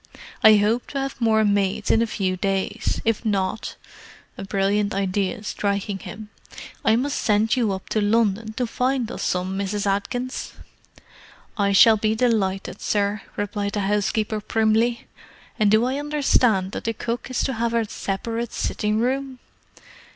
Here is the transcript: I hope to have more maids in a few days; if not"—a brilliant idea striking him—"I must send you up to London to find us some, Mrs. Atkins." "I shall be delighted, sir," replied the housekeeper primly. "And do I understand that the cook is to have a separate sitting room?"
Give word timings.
I 0.43 0.55
hope 0.55 0.87
to 0.87 0.99
have 0.99 1.21
more 1.21 1.45
maids 1.45 1.91
in 1.91 2.01
a 2.01 2.07
few 2.07 2.35
days; 2.35 2.99
if 3.05 3.23
not"—a 3.23 4.43
brilliant 4.45 4.95
idea 4.95 5.43
striking 5.43 5.99
him—"I 5.99 6.95
must 6.95 7.21
send 7.21 7.55
you 7.55 7.71
up 7.73 7.87
to 7.89 8.01
London 8.01 8.53
to 8.53 8.65
find 8.65 9.11
us 9.11 9.21
some, 9.21 9.55
Mrs. 9.59 9.85
Atkins." 9.85 10.53
"I 11.55 11.71
shall 11.71 11.97
be 11.97 12.15
delighted, 12.15 12.81
sir," 12.81 13.21
replied 13.37 13.73
the 13.73 13.81
housekeeper 13.81 14.41
primly. 14.41 15.05
"And 15.59 15.69
do 15.69 15.85
I 15.85 15.99
understand 15.99 16.71
that 16.71 16.85
the 16.85 16.93
cook 16.95 17.29
is 17.29 17.43
to 17.43 17.53
have 17.53 17.75
a 17.75 17.87
separate 17.87 18.53
sitting 18.53 18.97
room?" 18.99 19.37